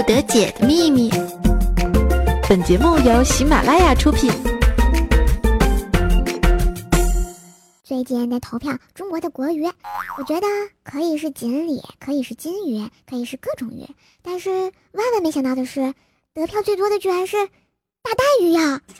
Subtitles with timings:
[0.00, 1.10] 不得解的秘密。
[2.48, 4.32] 本节目由喜马拉雅出品。
[7.84, 9.66] 最近在投票中国的国语，
[10.16, 10.46] 我觉得
[10.82, 13.86] 可以是锦鲤，可以是金鱼，可以是各种鱼，
[14.22, 14.48] 但是
[14.92, 15.92] 万万没想到的是，
[16.32, 17.36] 得票最多的居然是
[18.02, 18.80] 大带鱼呀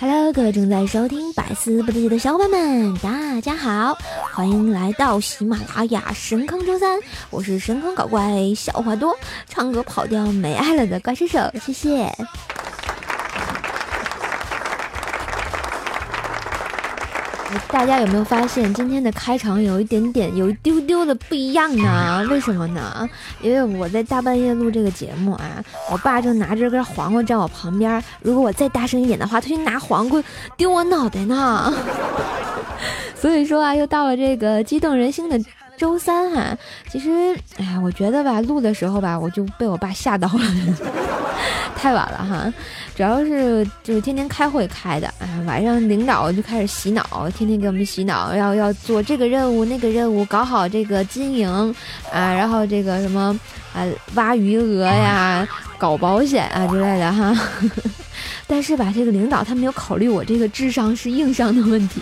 [0.00, 3.98] ！Hello，各位正在收听百思不得解的小伙伴们，大家好，
[4.32, 12.16] 欢迎来到喜马拉雅神坑周三，我是神坑搞怪小花多，唱歌跑调没爱了的怪兽手，谢谢。
[17.70, 22.26] 大家有没有发现今天的开场有一点点、有一丢丢的不一样呢？
[22.30, 23.08] 为什么呢？
[23.40, 30.22] 因为我在大半夜录这个节目啊，我爸正拿着根黄瓜站我旁边，如果我再大声一点的话，他就拿黄瓜
[30.56, 31.72] 丢我脑袋呢。
[33.16, 35.36] 所以说啊，又到了这个激动人心的
[35.78, 36.56] 周三哈。
[36.90, 37.10] 其实，
[37.56, 40.44] 哎呀，我觉得吧，录的时候吧，我就被我爸吓到了，
[41.76, 42.52] 太晚了哈。
[42.94, 51.48] 主要是就是天天开会开的，啊，晚上领导就开始洗脑，天天给我们洗脑，要要做这个任务那个任务，搞好这个经营
[52.12, 53.38] 啊，然后这个什么
[53.72, 55.46] 啊挖余额呀，
[55.78, 57.32] 搞保险啊之类的哈。
[58.48, 62.00] 但是吧，这个领导他没有考虑我这个智商是硬伤的问题，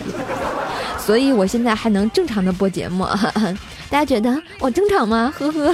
[1.07, 3.05] 所以我现在还能正常的播节目，
[3.89, 5.33] 大家觉得我正常吗？
[5.39, 5.73] 呵呵。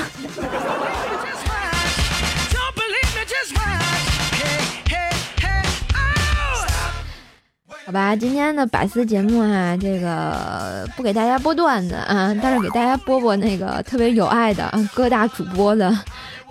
[7.83, 15.91] 好吧，今天的百思节目啊，这个不给大家播段子啊，但是给大家播播那个特别有爱的各大主播的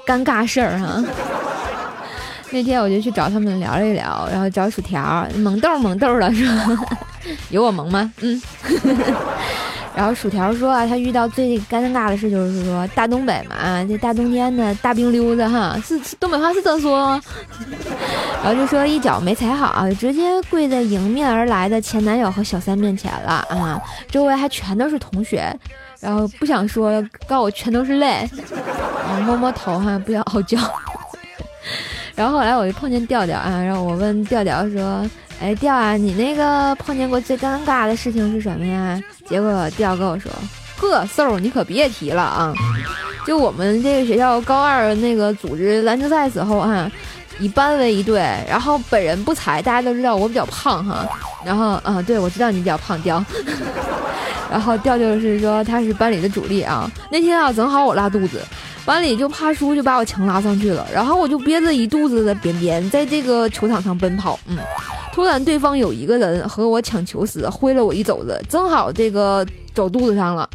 [0.05, 1.00] 尴尬事儿哈。
[2.50, 6.76] 那天我就去找他们聊了一聊，然后找薯条萌豆萌豆的是吧？
[7.50, 8.12] 有我萌吗？
[8.21, 8.41] 嗯。
[9.94, 17.21] 然后薯条说啊，他遇到最尴尬的事就是说大东北嘛，这大冬天的大冰溜子哈，是东北话是这么说？
[18.43, 23.78] 然后就说一脚没踩好，直接跪在迎面而来的前男友和小三面前了啊！
[24.11, 25.55] 周围还全都是同学，
[26.00, 26.91] 然后不想说，
[27.28, 28.27] 告诉我全都是泪，
[29.06, 30.59] 啊摸摸头哈，不要傲娇。
[32.15, 35.06] 然后后来我就碰见调调啊，然后我问调调说。
[35.42, 39.03] 哎，调啊，你那个碰见过最尴尬的事情是什么呀？
[39.26, 40.30] 结果调跟我说
[40.78, 42.54] ：“呵，嗖，你可别提了啊！
[43.26, 46.88] 就我们这个学校高二那个组织篮球赛时候啊，
[47.41, 51.04] 以班为一队，然后本人不才，大家都知道我比较胖哈。
[51.44, 53.25] 然后啊，对我知道你比较胖，调。
[54.48, 56.88] 然后调就是说他是班里的主力啊。
[57.10, 58.41] 那天啊，正好我拉肚子，
[58.84, 60.86] 班里就怕输，就把我强拉上去了。
[60.94, 64.56] 然后我就憋着一肚子的便便，在这个球场上奔跑，嗯。”
[65.12, 70.49] 突然，对方有一个人和我抢球时挥了我一肘子，正好这个肘肚子上了。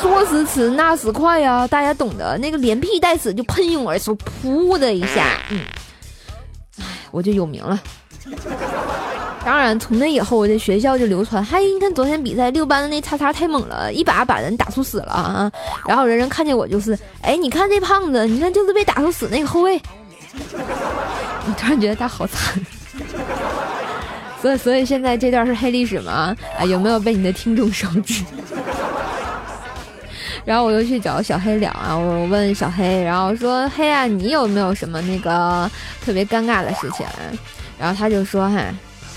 [0.00, 5.60] 说时迟，那时快呀，大家懂得，那个连屁带屎就喷涌而出，噗的一下，嗯，
[6.78, 7.78] 哎，我就有名了。
[9.44, 15.50] 当然，从那以后，我这学校就流传，嗨，你看昨天比赛六班的那叉叉太猛了，一把把人打出死了啊！
[15.86, 19.80] 然后人人看见我就是，哎，你看这胖子，你看就是被打出死那个后卫。
[20.54, 22.64] 我突然觉得他好惨。
[24.40, 26.34] 所以，所以现在这段是黑历史吗？
[26.58, 28.22] 啊，有没有被你的听众熟知？
[30.44, 35.70] 然后我又去找小黑聊啊，我问小黑，然后说黑啊，你有没有什么那个
[36.04, 37.04] 特别尴尬的事情？
[37.78, 38.56] 然后他就说哈，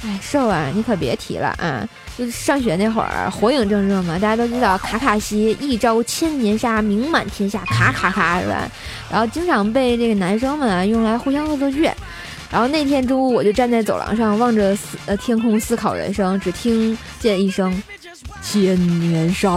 [0.04, 1.88] 哎，瘦啊，你可别提了啊，
[2.18, 8.68] 就是上学那会儿火影正热嘛，大家都知道卡卡西一招千年杀，名满天下，卡卡卡是吧？
[9.10, 11.90] 然后经常被这个男生们用来互相恶作剧。
[12.52, 17.82] 然后那天中午，我就站在走廊上望着思呃天空思考人生，只听见一声
[18.44, 19.50] “千年杀”，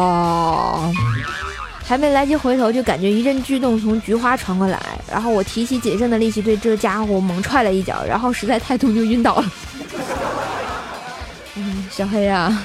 [1.85, 4.81] 还没来及回头，就感觉一阵剧动从菊花传过来。
[5.11, 9.53] 然后我提起仅剩的力气对这家伙猛踹了一脚，然后实在太痛就晕倒了。
[11.57, 12.65] 嗯，小黑啊，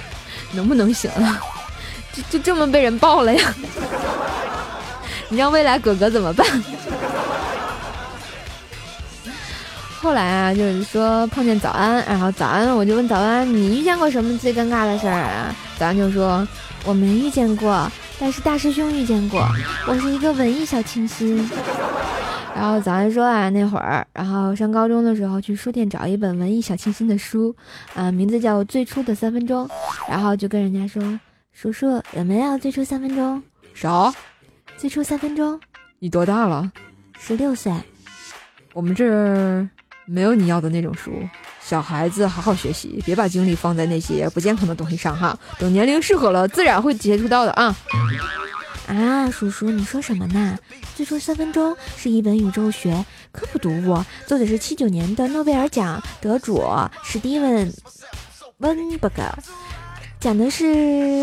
[0.51, 1.42] 能不能行了？
[2.13, 3.53] 就就这么被人抱了呀？
[5.30, 6.45] 你让未来哥哥怎么办？
[10.01, 15.54] 后来啊，就是说碰见早安，然后早安我就问早安，你遇见过什么最尴尬的事儿啊？
[15.78, 16.48] 早安就说
[16.86, 19.46] 我没遇见过，但是大师兄遇见过。
[19.86, 21.38] 我是一个文艺小清新。
[22.56, 27.54] 然后早安说啊，那会儿，然后上高中的时候去书店找一本文艺小清新的书，
[27.94, 29.68] 啊，名字叫《最初的三分钟》，
[30.10, 31.19] 然后就跟人家说，
[31.51, 33.42] 叔叔有没有最初三分钟？
[33.74, 34.13] 啥？
[34.78, 35.60] 最初三分钟？
[36.00, 36.72] 你多大了？
[37.18, 37.72] 十六岁。
[38.74, 39.68] 我们这儿
[40.09, 41.11] 没有你要的那种书。
[41.61, 45.38] 小孩子好好学习，别把精力放在那些不健康的东西上哈。
[45.59, 47.75] 等年龄适合了，自然会接触到的啊。
[48.88, 50.57] 啊，叔叔，你说什么呢？
[50.95, 56.63] 最初三分钟是一本宇宙学科普读物，作者是七九年的诺贝尔奖得主
[57.03, 57.71] 史蒂文
[58.57, 59.21] 温伯格，
[60.19, 60.65] 讲的是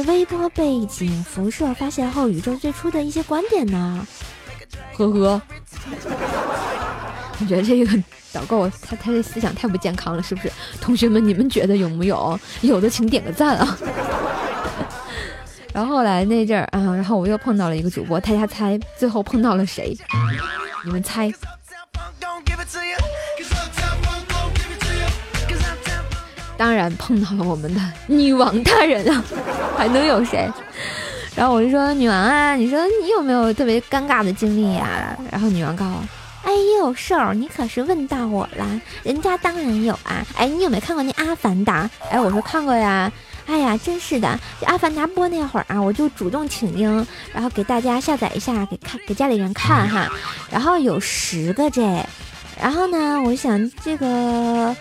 [0.07, 4.07] 微波背景辐射发现后宇宙最初的一些观点呢。
[4.97, 5.43] 呵呵，
[7.41, 8.03] 我觉得这个
[8.37, 10.53] 导购他他这思想太不健康了，是不是？
[10.81, 12.39] 同学们，你们觉得有没有？
[12.61, 13.79] 有的请点个赞啊。
[15.73, 19.97] 然后后来那阵儿啊，然后我又碰到了一个主播，大家猜最后碰到了谁？
[20.85, 21.33] 你们猜？
[26.59, 29.23] 当然碰到了我们的女王大人啊，
[29.77, 30.51] 还能有谁？
[31.35, 35.15] 然后我就说女王啊，你说你有没有特别尴尬的经历呀？
[35.31, 36.03] 然后女王告诉我，
[36.57, 40.25] 哎呦，瘦，你可是问到我了，人家当然有啊。
[40.39, 41.85] 哎，你有没有看过那《阿凡达》？
[42.11, 43.13] 哎，我说看过呀。
[43.45, 44.41] 哎呀，真是的！
[44.59, 50.11] 这《阿凡达》播那会儿啊，我就主动请缨，然后给大家下载一下，给看给家里人看哈。
[50.51, 51.83] 然后有十个这，
[52.59, 54.75] 然后呢，我想这个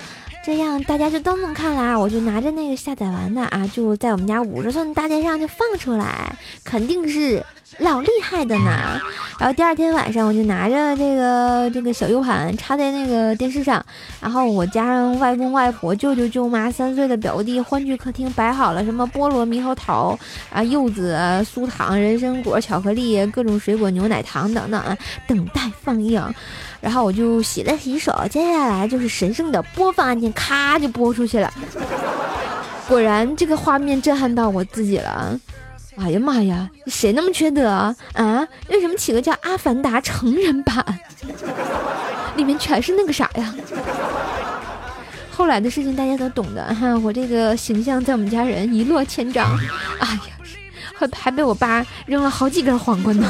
[0.46, 7.44] 这样大家就都能看啦，我就拿着那个下载完的啊，就在我们家五十寸大街上就放出来，肯定是。
[7.80, 9.02] 老厉害的呢，
[9.38, 13.86] 然后第二天晚上我就拿着这个这个小 U 盘插在那个电视上，
[14.22, 20.18] 然后我加上外公外婆、舅舅舅妈、三岁的表弟，欢聚客厅摆好了什么菠萝、猕猴桃
[20.54, 24.98] 啊、柚子、酥糖、人参果、巧克力、各种水果、牛奶糖等等，啊，
[25.28, 26.24] 等待放映。
[26.86, 31.52] 然后我就洗了洗手，接下来就是神圣的播放按键，咔就播出去了。
[32.88, 35.36] 果然，这个画面震撼到我自己了。
[35.98, 36.70] 哎呀妈呀！
[36.86, 37.96] 谁那么缺德啊？
[38.14, 38.48] 啊？
[38.70, 40.86] 为什么起个叫《阿凡达》成人版？
[42.36, 43.56] 里面全是那个啥呀？
[45.32, 46.96] 后来的事情大家都懂的哈。
[47.00, 49.58] 我这个形象在我们家人一落千丈。
[50.00, 50.38] 哎呀，
[50.94, 53.28] 还还被我爸扔了好几根皇冠呢。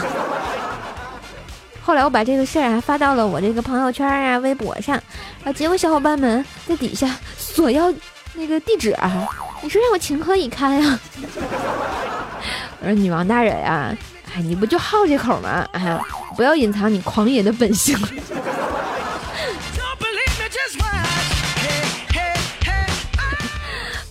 [1.86, 5.00] 后来我把这个事儿啊发到了我这个朋友圈啊、微博上，
[5.44, 7.94] 啊，结果小伙伴们在底下索要
[8.34, 9.28] 那个地址啊，
[9.62, 11.00] 你说让我情何以堪呀？
[12.82, 13.96] 我说女王大人呀，
[14.36, 15.64] 哎，你不就好这口吗？
[15.74, 15.96] 哎，
[16.36, 17.96] 不要隐藏你狂野的本性。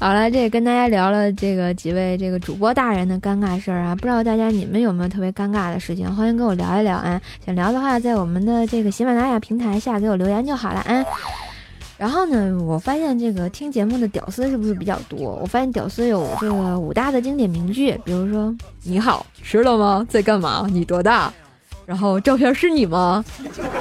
[0.05, 6.15] 好了，这也跟大家聊了这个几位这个主播大人的尴尬事儿啊，不知道大家你们有没有特别尴尬的事情？
[6.15, 11.03] 欢迎跟我聊一聊啊，想聊的话，在我们的这个喜马拉雅平台下给我留言就好了啊。
[11.97, 15.39] 然后呢，我发现这个听节目的屌丝是不是比较多？
[15.41, 18.55] 我发现屌丝有这个五大的经典名句，比如说
[18.85, 20.07] “你好，吃了吗？
[20.11, 20.67] 在干嘛？
[20.71, 21.33] 你多大？
[21.87, 23.25] 然后照片是你吗？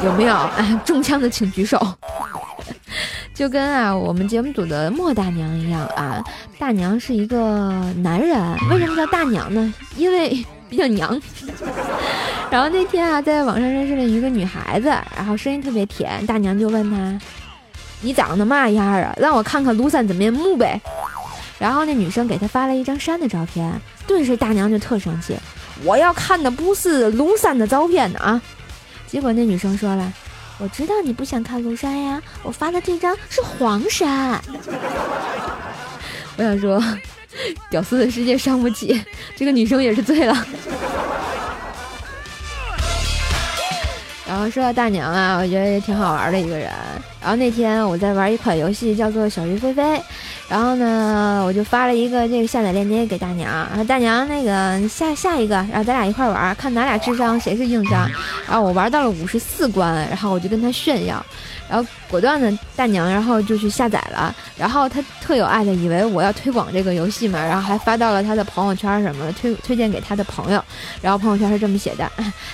[0.06, 0.34] 有没有？
[0.34, 1.86] 哎，中枪的请举手。
[3.34, 6.24] 就跟啊我们节目组的莫大娘一样啊，
[6.60, 8.40] 大娘是一个男人，
[8.70, 9.74] 为什么叫大娘呢？
[9.98, 11.20] 因为比较娘。
[12.52, 17.20] 然后那天啊，在网上认识了一个女孩子，然后声音特别甜，大娘就问她。
[18.02, 19.14] 你长得嘛样啊？
[19.18, 20.80] 让我看看庐山真面目呗。
[21.58, 23.74] 然后那女生给他发了一张山的照片，
[24.06, 25.36] 顿时大娘就特生气，
[25.84, 28.42] 我要看的不是庐山的照片呢啊！
[29.08, 30.12] 结果那女生说了，
[30.64, 34.42] 我知道你不想看庐山呀，我发的这张是黄山。
[36.38, 36.82] 我想说，
[37.70, 39.04] 屌丝的世界伤不起，
[39.36, 40.34] 这个女生也是醉了。
[44.26, 46.72] 然后说到大娘啊，我觉得也挺好玩的一个人。
[47.24, 49.82] 然后那天我在玩一款游戏，叫做《小鱼飞飞》，
[50.50, 58.10] 然后呢，我就发了一个这个下载链接给大娘，然后大娘那个下下一个，然后咱俩一块玩，看咱俩智商谁是硬伤。
[58.46, 61.26] 然后我玩到了五十四关，然后我就跟他炫耀。
[61.70, 70.64] 然后果断的大娘，然后就去下载了，然后她特有爱的以为我要推广这个游戏嘛，然后还发到了她的朋友圈什么的，推推荐给她的朋友，
[71.02, 72.08] 然后朋友圈是这么写的：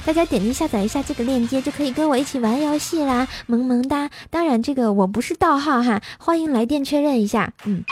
[0.06, 4.10] 大家点击下载一下这个链接，就可以跟我一起玩游戏啦，萌萌哒！
[4.30, 7.52] 当然这个我不是盗号哈，欢迎来电确认一下。
[7.66, 7.84] 嗯，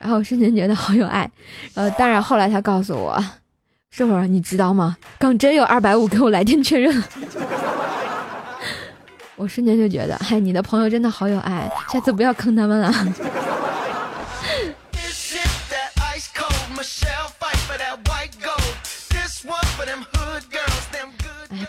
[0.00, 1.30] 然后瞬间觉得好有爱，
[1.74, 3.22] 呃，当然后来他告诉我，
[3.90, 4.96] 这会儿你知道吗？
[5.18, 7.02] 刚真有二百五给我来电确认。
[9.36, 12.90] 我瞬间就觉得，嗨，你的朋友真的好有爱，下次不要坑他们了。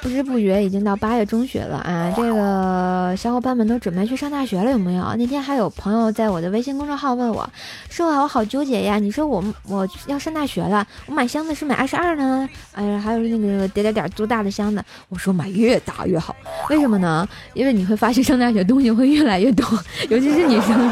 [0.08, 2.14] 不知不觉已经到八月中旬了啊！
[2.16, 5.04] 这个小伙伴们都准备去上大学了，有没有？
[5.18, 7.48] 那天还有朋友在我的微信公众号问我，
[7.90, 9.00] 说啊，我好纠结呀！
[9.00, 12.48] 你说我我要上大学了，我买箱子是买二十二呢？
[12.72, 14.82] 哎呀，还有那个点点点多大的箱子？
[15.10, 16.34] 我说买越大越好，
[16.70, 17.28] 为什么呢？
[17.54, 19.68] 因为你会发现上大学东西会越来越多，
[20.10, 20.90] 尤其是女生。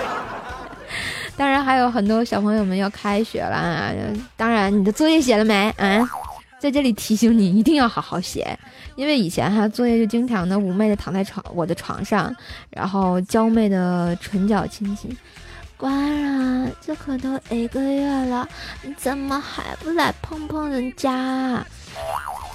[1.38, 3.93] 当然还有很多小朋友们要开学了啊！
[4.36, 5.69] 当然你的作业写了没？
[5.77, 6.05] 啊？
[6.65, 8.57] 在这里提醒你，一定要好好写，
[8.95, 12.36] 因为以前哈作业就经常的妩媚的躺在床我的床上，
[12.72, 15.15] 然后娇媚的唇角亲亲。
[15.77, 18.50] 官人，这可都一个月了，
[18.81, 21.63] 你怎么还不来碰碰人家？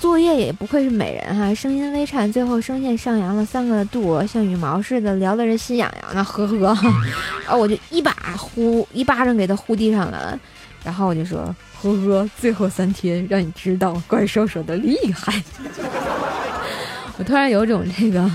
[0.00, 6.58] 作业也不愧是美人哈，声音微颤，最后声线上扬了三个度，像羽毛似的，撩得人心痒痒的，呵呵。
[7.44, 10.36] 然后我就一把呼一巴掌给他呼地上了，
[10.82, 11.54] 然后我就说。
[11.82, 15.42] 呵呵，最后三天让你知道怪兽手的厉害。
[17.16, 18.30] 我突然有种这个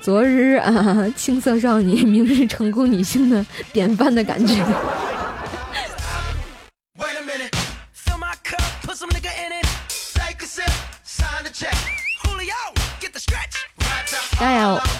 [0.00, 4.54] 昨日啊青涩少女，明日成功女性的典范的感觉。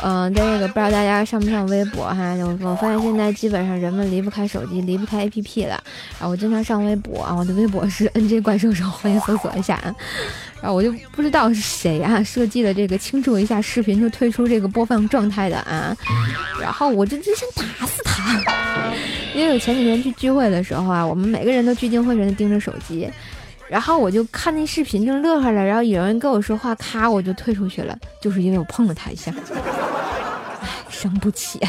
[0.02, 2.34] 嗯，这个不知道大家上不上微博哈？
[2.62, 5.82] 我发现现在基本上人们离不开手机，离不开 APP 了。
[6.18, 9.80] 然后我经常上微博啊，我的微博是 NJ 怪兽兽，欢迎搜索一下。
[10.60, 15.96] 然后我就不知道是谁啊设计的这个庆祝一下视频就退出这个播放状态的啊。
[16.60, 18.40] 然后我就真想打死他，
[19.34, 23.08] 因为我前几天去聚会的时候啊，我们每个人都聚精会神的盯着手机。
[23.68, 25.62] 然后我就看那视频，正乐呵了。
[25.62, 29.32] 然后有人跟我说话，咔，我就退出去了，就是因为我碰了他一下。
[30.62, 31.60] 唉，伤不起。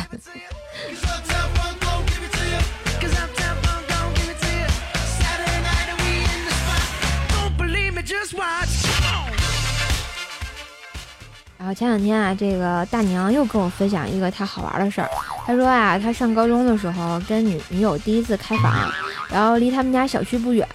[11.57, 15.09] 然后前两天啊，这个大娘又跟我分享一个她好玩的事儿。
[15.45, 18.89] 她说啊，她上高中的时候跟女女友第一次开房。
[19.31, 20.67] 然后离他们家小区不远，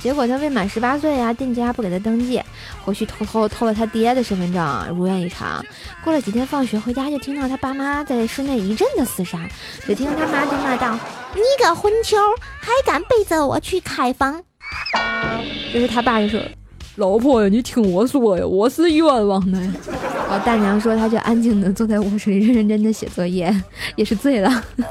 [0.00, 2.42] 结果他未满十八岁呀，店家不给他登记，
[2.84, 5.64] 回去偷偷偷了他爹的身份证，如愿以偿。
[6.02, 9.48] 过了几天放学回家，就听到他爸妈在室内一阵的厮杀，
[9.86, 10.98] 只听他妈就骂道
[11.34, 12.16] ：“你个混球，
[12.60, 14.42] 还敢背着我去开房！”
[15.72, 16.40] 这是他爸就说
[16.96, 19.60] ：“老婆呀，你听我说呀，我是冤枉的。”
[20.28, 23.54] 然后大娘说，他就安静的坐在卧室里认认真真的写作业，
[23.94, 24.64] 也是醉了。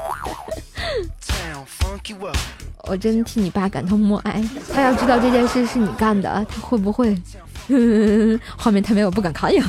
[2.92, 4.44] 我真替你爸感到默哀。
[4.70, 7.16] 他要知道这件事是你干的，他会不会？
[8.54, 9.64] 画面太美，我不敢看呀。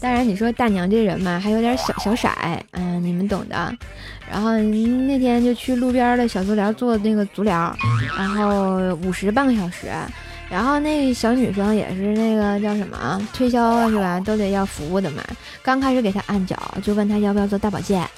[0.00, 2.28] 当然，你说大娘这人嘛，还有点小小色，
[2.70, 3.74] 嗯，你们懂的。
[4.30, 7.76] 然后那天就去路边的小足疗做那个足疗，
[8.16, 9.90] 然后五十半个小时。
[10.50, 14.18] 然后那小女生也是那个叫什么推销，是吧？
[14.20, 15.22] 都得要服务的嘛。
[15.62, 18.08] 刚开始给她按脚，就问她要不要做大保健，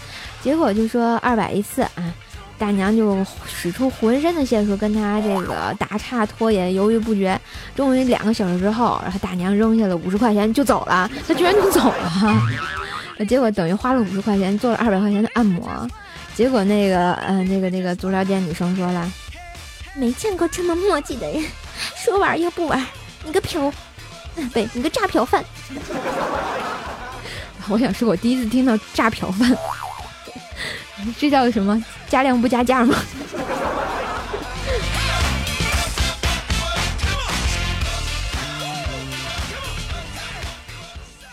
[0.40, 2.14] 结果就说二百一次啊。
[2.56, 7.40] 大娘就使出浑身的解数跟她这个打岔拖延，犹豫不决。
[7.75, 11.10] 终于两个小时之后，然后大娘扔下了五十块钱就走了。
[11.26, 15.88] 她居然就走了， 结果等于花了五十块钱做了二百块钱的按摩。
[16.34, 19.10] 结果那个嗯，那个那个足疗店女生说了，
[19.94, 21.42] 没见过这么墨迹的人。
[21.96, 22.84] 说玩又不玩，
[23.25, 23.72] 你个嫖，
[24.52, 25.44] 对，你个诈嫖犯。
[27.68, 29.56] 我想说，我第一次听到诈嫖犯，
[31.18, 31.82] 这叫什么？
[32.08, 32.96] 加量不加价吗？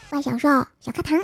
[0.10, 0.48] 万小兽
[0.80, 1.18] 小课堂。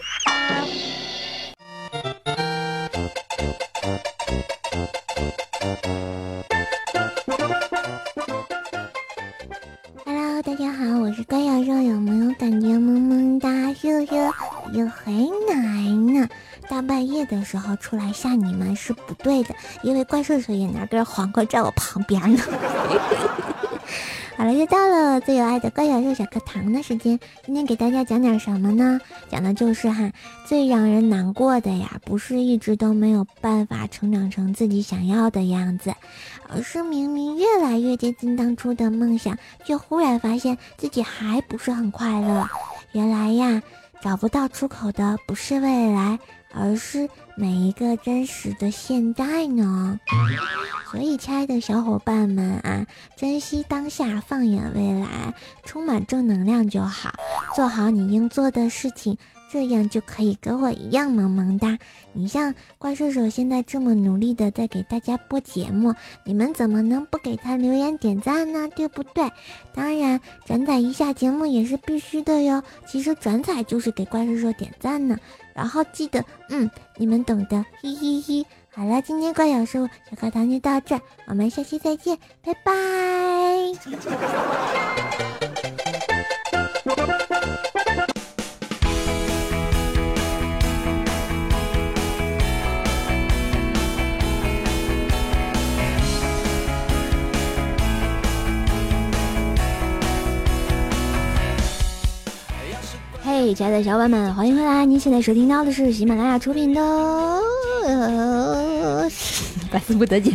[10.46, 13.50] 大家好，我是怪兽肉，有没有感觉萌萌哒？
[13.82, 14.34] 又又
[14.74, 15.14] 又回
[15.48, 15.56] 来
[16.12, 16.28] 呢！
[16.68, 22.44] 大半夜的时候出来吓你们是不对的，因为怪兽兽也拿根黄瓜在我旁边呢。
[24.36, 29.00] 好了，又到了最有爱的怪小兽小课堂的时间，今天给大家讲点什么呢？
[29.30, 30.12] 讲的就是哈，
[30.46, 35.94] 最让人难过的呀，不是一直都没有办法成长成自己想要的样子，
[36.50, 42.48] 而是明明越来越接近当初的梦想，却忽然发现自己还不是很快乐。
[42.92, 43.62] 原来呀。
[44.02, 46.20] 找不到出口的不是未来，
[46.54, 50.00] 而是每一个真实的现在呢。
[50.92, 52.86] 所以，亲爱的小伙伴们啊，
[53.18, 55.34] 珍惜当下，放眼未来，
[55.66, 57.12] 充满正能量就好，
[57.56, 59.18] 做好你应做的事情，
[59.54, 61.78] 这样就可以跟我一样萌萌哒。
[62.12, 65.94] 你像怪兽手现在这么努力的在给大家播节目，
[66.26, 68.68] 你们怎么能不给他留言点赞呢？
[68.76, 69.32] 对不对？
[69.76, 72.64] 当然，转载一下节目也是必须的哟。
[72.88, 75.20] 其实转载就是给怪兽手点赞呢。
[75.54, 76.68] 然后记得，嗯，
[76.98, 78.44] 你们懂的，嘿嘿嘿。
[78.72, 82.74] 好了，今天怪小兽小课堂就到这，我们下期再见，拜拜。
[103.46, 104.86] 嘿，亲爱的小伙伴们，欢迎回来！
[104.86, 106.82] 您现在收听到的是喜马拉雅出品的
[109.70, 110.32] 《百思不得解》。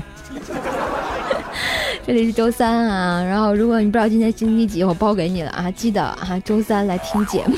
[2.06, 7.56] 这里是周三啊，然后如果你不知道今天星期几，我包给你了啊，记得啊，周三来听节目。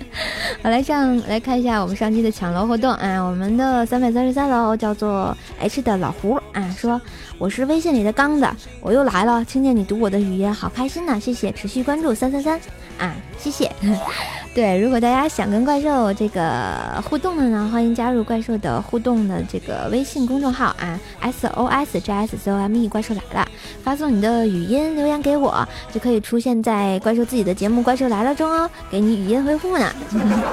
[0.64, 6.98] 好，来上来看一下我们上期的抢楼活动啊，我们的三百三十三楼叫做 H 的老胡啊，说
[7.36, 8.48] 我是微信里的刚子，
[8.80, 12.58] 我又来了，听见你读我的语音，好开心呐，谢谢，持续关注三三三
[12.98, 13.70] 啊，谢谢。
[14.54, 23.46] 对，如果大家想跟怪兽这个互动的呢，欢迎加入怪兽的互动的这个微信公众号啊，S O S J S C O M E，怪兽来了，
[23.82, 29.92] 发送你的语音留言给我，就可以出现在怪兽自己的节目《怪兽来了》中哦，给你语音回复呢。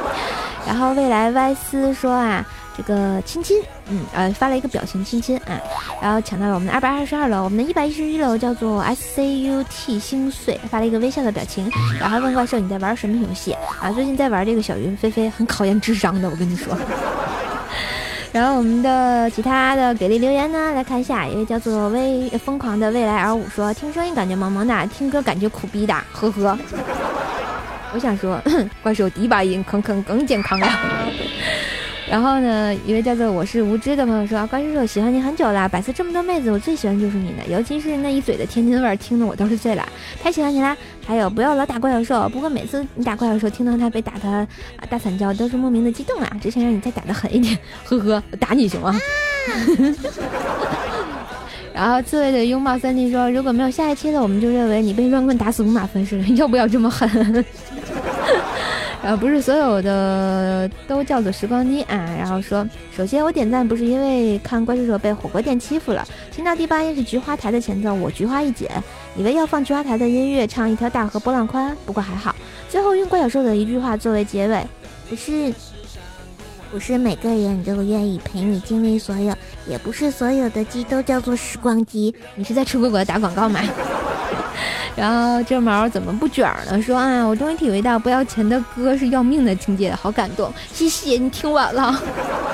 [0.68, 2.46] 然后未来 Y 斯说啊。
[2.76, 5.60] 这个亲亲，嗯呃，发了一个表情亲亲啊，
[6.02, 13.92] 然后抢到了我们的二百二十二楼，我们的一百一十一楼叫做 S C U T 星碎，发了一个微笑的表情，然后还问怪兽你在玩什么游戏啊？
[13.92, 16.78] 最近在玩这个小云飞飞，很考验智商的，我跟你说。
[18.32, 26.58] 然后我们的其他的给力留言呢，来看一下，一位叫做微疯狂的未来 L 五说，听声音感觉萌萌的，听歌感觉苦逼的，呵呵。
[27.94, 28.42] 我想说，
[28.82, 30.68] 怪兽低八音，坑坑更健康了。
[32.10, 39.88] 然后呢，一位叫做我是无知的朋友说：“关叔叔喜欢你很久了，百思这么多妹子，我最喜欢就是你的，尤其是那一嘴的天津味儿，听得我都是醉了，
[40.22, 40.76] 太喜欢你啦！
[41.08, 44.48] 还有不要老打怪兽，不过每次你打怪兽，听到他被打的啊
[44.90, 46.30] 大惨叫，都是莫名的激动啊！
[46.42, 48.94] 只想让你再打的狠一点，呵呵， 打你行吗？”
[51.74, 57.44] 然后刺猬的拥抱三弟说：“如果没有下一期了，我们就认为你被乱棍打死五马分尸了， 要不要这么狠？”
[59.04, 61.98] 呃，不是所有的都叫做时光机啊。
[62.18, 68.66] 然后说，首先我点赞不是因为看怪兽手被火锅店欺负了，听到第八页是菊花台的前奏，我菊花一紧，
[69.18, 71.76] 以为要放菊花台的音乐，唱一条大河波浪宽。
[71.86, 72.34] 不过还好，
[72.70, 74.66] 最后用怪小兽的一句话作为结尾，
[75.10, 75.54] 不是，
[76.72, 79.36] 不是每个人都愿意陪你经历所有，
[79.68, 82.16] 也不是所有的鸡都叫做时光机。
[82.36, 83.60] 你是在吃果果打广告吗？
[84.96, 86.82] 然后这毛怎么不卷呢？
[86.82, 92.00] 说啊，我终于体会到不要钱的歌是要命的境界，好感动，谢谢你听完了。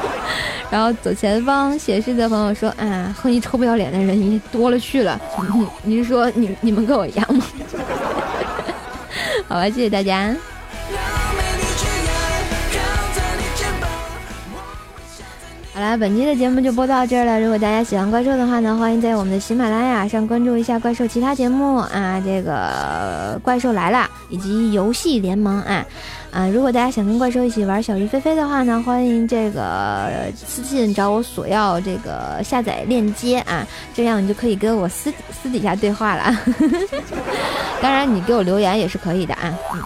[0.71, 5.19] 然后左前方显示的朋友说啊，和你臭不要脸的人你多了去了。
[5.83, 7.43] 你是说你你们跟我一样吗？
[9.47, 10.35] 好吧，谢谢大家。
[15.79, 17.39] 好啦，本期的节目就播到这儿了。
[17.39, 25.85] 如果大家喜欢怪兽的话呢，欢迎在我们的喜马拉雅上关注一下怪兽其他节目啊，这个怪兽来了以及游戏联盟啊
[26.31, 26.49] 啊！
[26.49, 36.37] 如果大家想跟怪兽一起玩小鱼飞飞的话呢，欢迎这个私信找我索要这个下载链接啊，这样你就可以跟我私私底下对话了。
[37.81, 39.57] 当然，你给我留言也是可以的啊。
[39.73, 39.81] 嗯。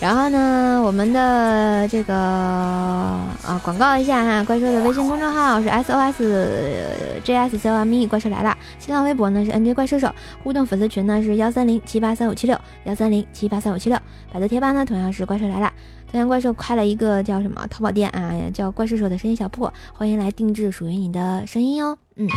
[0.00, 8.56] 然后呢，我们的这个啊，广告一下哈，怪兽的微信公众号是 S O S J S C O M E，怪兽来了。
[8.78, 10.12] 新浪微博呢是 N J 怪兽手，
[10.44, 13.98] 互动粉丝群呢是幺三零七八三五七六幺三零七八三五七六。
[14.32, 15.72] 百度贴吧呢同样是怪兽来了。
[16.10, 21.96] 同样怪兽开了一个叫什么淘宝店啊，叫怪兽手的声音小铺，欢迎来定制属于你的声音哦。
[22.16, 22.28] 嗯，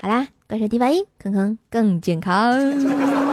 [0.00, 3.27] 好啦，怪兽第八音，坑坑更健康。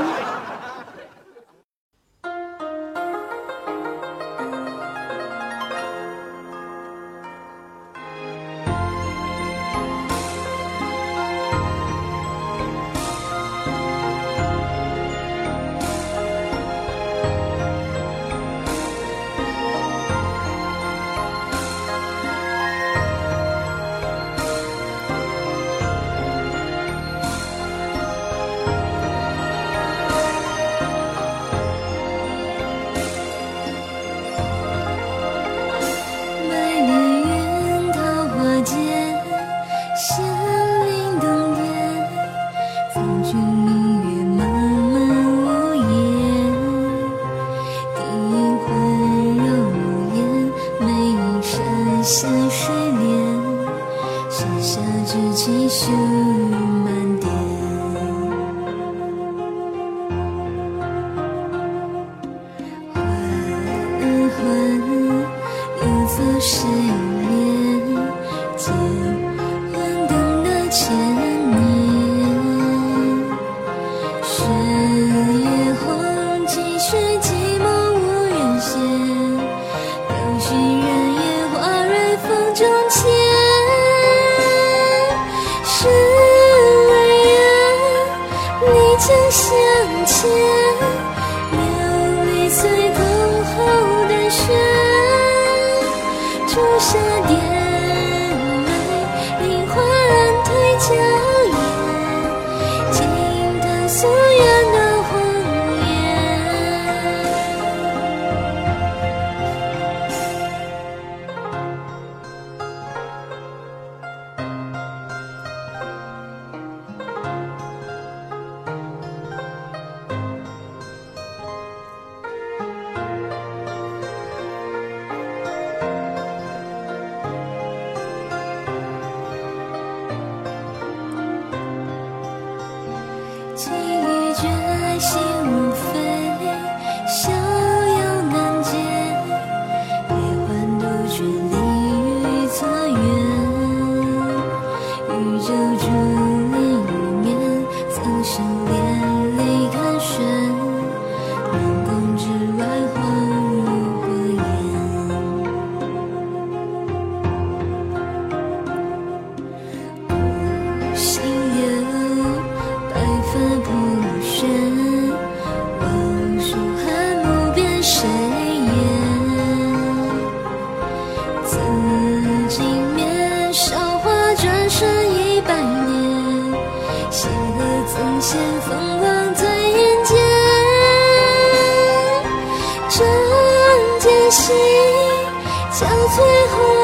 [186.15, 186.74] 最后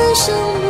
[0.00, 0.69] 此生。